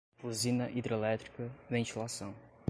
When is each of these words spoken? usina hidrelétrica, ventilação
usina 0.23 0.65
hidrelétrica, 0.71 1.51
ventilação 1.69 2.33